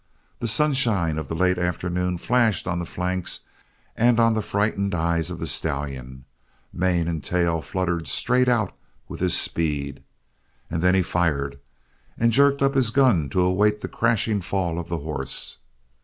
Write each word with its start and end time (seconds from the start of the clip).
The 0.39 0.47
sunshine 0.47 1.19
of 1.19 1.27
the 1.27 1.35
late 1.35 1.59
afternoon 1.59 2.17
flashed 2.17 2.65
on 2.67 2.79
the 2.79 2.87
flanks 2.87 3.41
and 3.95 4.19
on 4.19 4.33
the 4.33 4.41
frightened 4.41 4.95
eyes 4.95 5.29
of 5.29 5.37
the 5.37 5.45
stallion; 5.45 6.25
mane 6.73 7.07
and 7.07 7.23
tail 7.23 7.61
fluttered 7.61 8.07
straight 8.07 8.49
out 8.49 8.73
with 9.07 9.19
his 9.19 9.37
speed; 9.39 10.01
and 10.71 10.81
then 10.81 10.95
he 10.95 11.03
fired, 11.03 11.59
and 12.17 12.31
jerked 12.31 12.63
up 12.63 12.73
his 12.73 12.89
gun 12.89 13.29
to 13.29 13.43
await 13.43 13.81
the 13.81 13.87
crashing 13.87 14.41
fall 14.41 14.79
of 14.79 14.89
the 14.89 14.97
horse. 14.97 15.57